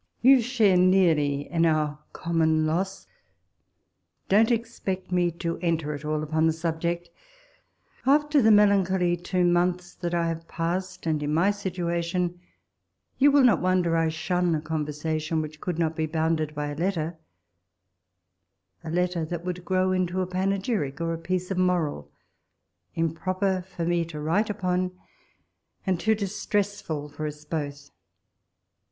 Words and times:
You 0.23 0.41
share 0.41 0.77
nearly 0.77 1.47
in 1.47 1.63
our 1.63 1.99
common 2.11 2.65
loss! 2.65 3.05
Don't 4.29 4.49
expect 4.49 5.11
me 5.11 5.29
to 5.33 5.59
enter 5.59 5.93
at 5.93 6.03
all 6.03 6.23
upon 6.23 6.47
the 6.47 6.53
subject. 6.53 7.11
After 8.03 8.41
the 8.41 8.49
melancholy 8.49 9.15
two 9.15 9.45
months 9.45 9.93
that 9.93 10.15
I 10.15 10.27
have 10.27 10.47
passed, 10.47 11.05
and 11.05 11.21
in 11.21 11.31
my 11.31 11.51
situation, 11.51 12.39
you 13.19 13.29
will 13.29 13.43
not 13.43 13.61
wonder 13.61 13.95
I 13.95 14.09
shun 14.09 14.55
a 14.55 14.59
conversa 14.59 15.21
tion 15.21 15.39
which 15.39 15.61
could 15.61 15.77
not 15.77 15.95
be 15.95 16.07
bounded 16.07 16.55
by 16.55 16.69
a 16.71 16.75
letter— 16.75 17.19
a 18.83 18.89
letter 18.89 19.23
that 19.25 19.45
would 19.45 19.63
grow 19.63 19.91
into 19.91 20.21
a 20.21 20.25
panegyric, 20.25 20.99
or 20.99 21.13
a 21.13 21.17
piece 21.19 21.51
of 21.51 21.59
moral; 21.59 22.11
iiu))ropor 22.97 23.63
for 23.63 23.85
me 23.85 24.03
to 24.05 24.19
write 24.19 24.49
upon, 24.49 24.97
and 25.85 25.99
too 25.99 26.15
distressful 26.15 27.07
for 27.07 27.27
us 27.27 27.45
both 27.45 27.91